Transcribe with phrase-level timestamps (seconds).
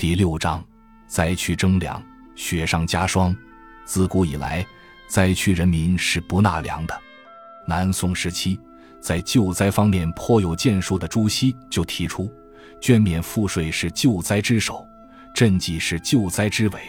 [0.00, 0.64] 第六章，
[1.06, 2.02] 灾区征粮，
[2.34, 3.36] 雪上加霜。
[3.84, 4.66] 自古以来，
[5.10, 6.98] 灾区人民是不纳粮的。
[7.68, 8.58] 南宋时期，
[8.98, 12.32] 在救灾方面颇有建树的朱熹就提出，
[12.80, 14.82] 捐免赋税是救灾之首，
[15.36, 16.80] 赈济是救灾之尾。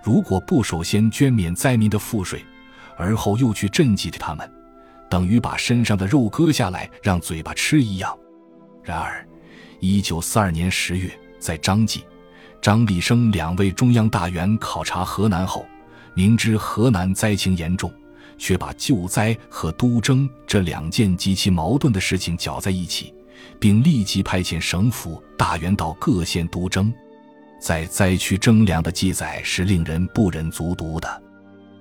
[0.00, 2.40] 如果不首先捐免灾民的赋税，
[2.96, 4.48] 而后又去赈济他们，
[5.10, 8.16] 等于把身上的肉割下来让嘴巴吃一样。
[8.84, 9.26] 然而，
[9.80, 11.10] 一九四二年十月，
[11.40, 12.04] 在张继、
[12.64, 15.66] 张立生两位中央大员考察河南后，
[16.14, 17.92] 明知河南灾情严重，
[18.38, 23.12] 却把救灾和督征这两件极其矛盾的事情搅在一起，
[23.60, 26.90] 并立即派遣省府大员到各县督征。
[27.60, 31.22] 在灾区征粮的记载是令人不忍卒读的。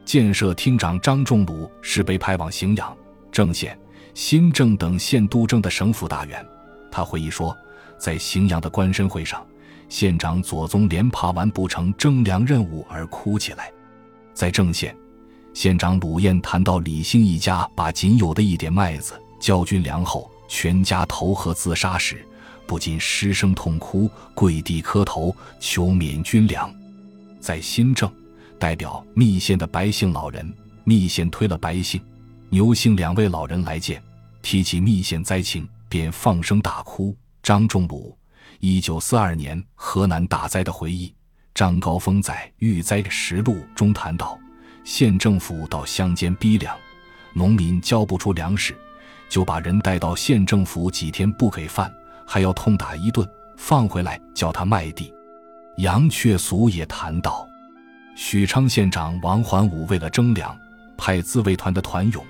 [0.04, 2.94] 建设厅长张仲鲁是被派往荥阳、
[3.32, 3.80] 郑县、
[4.14, 6.46] 新郑等县督征的省府大员。
[6.92, 7.58] 他回忆说，
[7.98, 9.48] 在荥阳的官绅会上，
[9.90, 13.72] 县长左宗连怕完不成征粮任务而哭起来。
[14.34, 14.96] 在郑县，
[15.54, 22.26] 县长鲁彦谈到李兴一家把仅有的一点麦子交军粮后，全家投河自杀时。
[22.66, 26.74] 不禁失声痛哭，跪地磕头求免军粮。
[27.40, 28.10] 在新郑，
[28.58, 30.52] 代表密县的白姓老人，
[30.86, 32.02] 密县推了白姓、
[32.50, 34.02] 牛姓两位老人来见，
[34.42, 37.16] 提起密县灾情，便放声大哭。
[37.44, 38.18] 张仲鲁，
[38.60, 41.14] 一九四二年河南大灾的回忆。
[41.54, 44.40] 张高峰在《遇灾实录》中谈到，
[44.84, 46.76] 县政府到乡间逼粮，
[47.34, 48.76] 农民交不出粮食，
[49.30, 51.94] 就把人带到县政府，几天不给饭。
[52.26, 55.14] 还要痛打一顿，放回来叫他卖地。
[55.78, 57.48] 杨确俗也谈到，
[58.16, 60.58] 许昌县长王环武为了征粮，
[60.98, 62.26] 派自卫团的团勇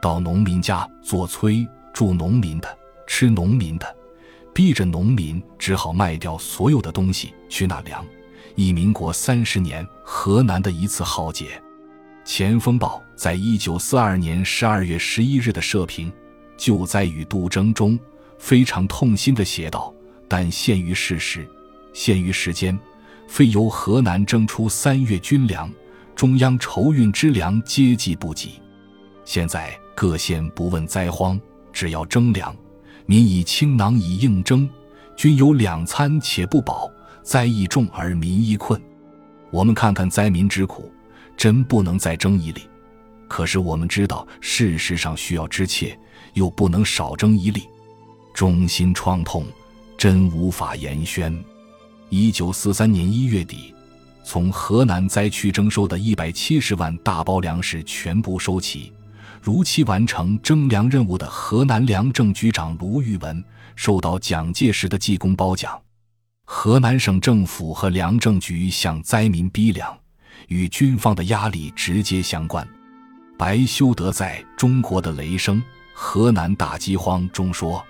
[0.00, 3.96] 到农民家做催，助农民的，吃农民的，
[4.54, 8.02] 逼着农民只好卖掉所有的东西去纳粮。
[8.54, 11.60] 一民国三十年河南的一次浩劫。
[12.26, 16.10] 《前锋报》在一九四二年十二月十一日的社评
[16.56, 17.98] 《救灾与督征》中。
[18.36, 19.94] 非常痛心地写道
[20.28, 21.48] ：“但限于事实，
[21.94, 22.78] 限于时间，
[23.26, 25.72] 非由河南征出三月军粮，
[26.14, 28.60] 中央筹运之粮接济不及。
[29.24, 31.40] 现在各县不问灾荒，
[31.72, 32.54] 只要征粮，
[33.06, 34.68] 民以轻囊以应征，
[35.16, 36.90] 均有两餐且不饱，
[37.22, 38.80] 灾亦重而民亦困。
[39.50, 40.90] 我们看看灾民之苦，
[41.36, 42.62] 真不能再征一粒。
[43.28, 45.98] 可是我们知道事实上需要之切，
[46.32, 47.62] 又不能少征一粒。”
[48.34, 49.46] 中心创痛，
[49.96, 51.38] 真无法言宣。
[52.08, 53.74] 一九四三年一月底，
[54.24, 58.92] 从河南灾区征收的一百七十万大包粮食全部收齐，
[59.44, 63.44] 如期完成征粮任务的河南粮政局长卢玉文
[63.76, 65.78] 受到蒋介石的记功褒奖。
[66.46, 69.94] 河南省政府和粮政局向灾民逼粮，
[70.48, 72.66] 与军方的压力直接相关。
[73.36, 75.62] 白修德在《中国的雷声：
[75.94, 77.84] 河南大饥荒》中说。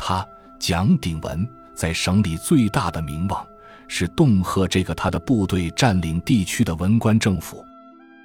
[0.00, 0.26] 他
[0.58, 3.46] 蒋鼎文在省里最大的名望
[3.86, 7.64] 是恫吓这个他的部队占领地区的文官政府。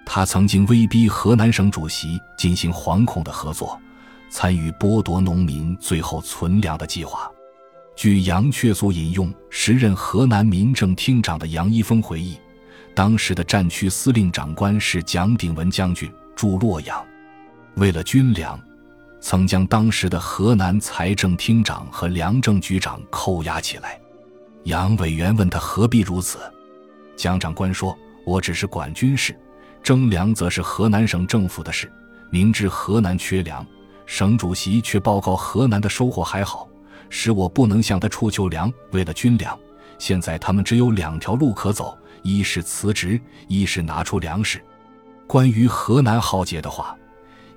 [0.05, 3.79] 他曾经威逼河南省主席进行惶恐的合作，
[4.29, 7.29] 参与剥夺农民最后存粮的计划。
[7.95, 12.37] 据杨确所引用时任河南民政厅长的杨一峰回忆，
[12.95, 17.03] 当时的战区司令长官是蒋鼎文将军，驻洛阳，
[17.75, 18.59] 为了军粮。
[19.25, 23.97] 曾将当时的河南财政厅长和粮政局长扣押起来。
[24.65, 26.39] 杨委员问他何必如此，
[27.15, 27.97] 蒋长官说
[28.27, 29.33] ：“我只是管军事，
[29.83, 31.91] 征粮则是河南省政府的事。
[32.31, 33.63] 明知河南缺粮，
[34.05, 36.67] 省主席却报告河南的收获还好，
[37.09, 38.71] 使我不能向他出求粮。
[38.91, 39.59] 为了军粮，
[39.99, 44.59] 现在他们只有两条路可走：一是辞职，一是拿出粮食。
[45.27, 46.95] 关于河南浩劫的话。”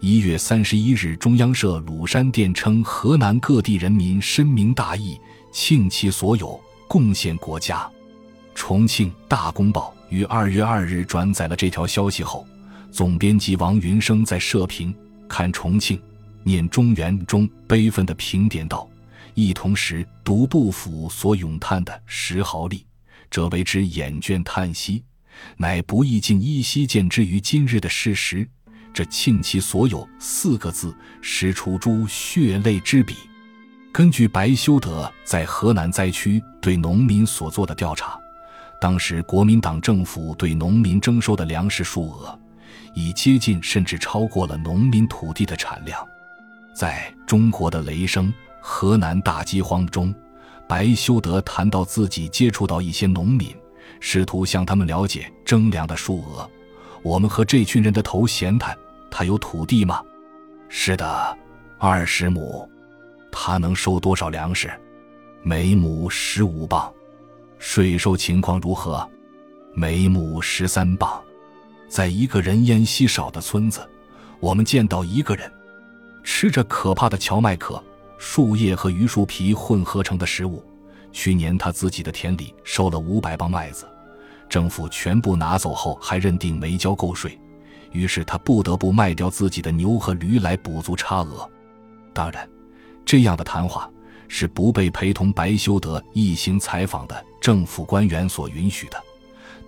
[0.00, 5.18] 一月三十一日，中央社鲁山电称，河南各地人民深明大义，
[5.50, 7.90] 倾其所有，贡献国家。
[8.56, 12.44] 重庆《大公报》于二月二日转载了这条消息后，
[12.90, 14.92] 总编辑王云生在社评
[15.28, 16.00] 《看重庆，
[16.42, 18.88] 念中原》中悲愤的评点道
[19.34, 22.82] ：“一同时读杜甫所咏叹的石壕吏，
[23.30, 25.04] 者为之眼倦叹息，
[25.58, 28.48] 乃不易尽依稀见之于今日的事实。”
[28.94, 33.14] 这庆其所有四个字，实出诸血泪之笔。
[33.92, 38.18] 根据白修德在河南灾区对农民所做的调查，
[38.86, 42.38] 当时国民党政府对农民征收的粮食数额，
[42.94, 46.06] 已接近甚至超过了农民土地的产量。
[46.72, 50.14] 在中国的雷声河南大饥荒中，
[50.68, 53.52] 白修德谈到自己接触到一些农民，
[53.98, 56.48] 试图向他们了解征粮的数额。
[57.02, 58.72] 我们和这群人的头闲谈：
[59.10, 60.00] 他有土地吗？
[60.68, 61.38] 是的，
[61.80, 62.70] 二十亩。
[63.32, 64.70] 他能收多少粮食？
[65.42, 66.88] 每亩十五磅。
[67.68, 69.06] 税收情况如何？
[69.74, 71.20] 每亩十三磅。
[71.88, 73.86] 在一个人烟稀少的村子，
[74.38, 75.52] 我们见到一个人
[76.22, 77.82] 吃着可怕的荞麦壳、
[78.18, 80.64] 树叶和榆树皮混合成的食物。
[81.12, 83.84] 去年他自己的田里收了五百磅麦子，
[84.48, 87.36] 政府全部拿走后还认定没交够税，
[87.90, 91.50] 于是他不得不卖掉自己的牛和驴来补足差额。
[92.14, 92.48] 当然，
[93.04, 93.90] 这样的谈话
[94.28, 99.00] 是不被陪同白修德一行采访的政府官员所允许的。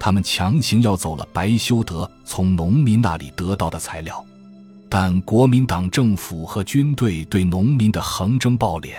[0.00, 4.24] 他们强行要走了白修德从农民那里得到的材料，
[4.88, 8.94] 但国民党政府和军队对农民的横征暴敛，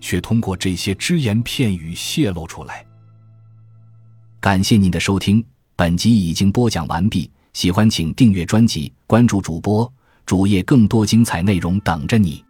[0.00, 2.86] 却通过这些只言片语泄露出来。
[4.38, 5.44] 感谢您的收听，
[5.74, 7.28] 本集已经播讲完毕。
[7.52, 9.92] 喜欢请订阅专辑，关注主播
[10.24, 12.44] 主页，更多精彩内容等着你。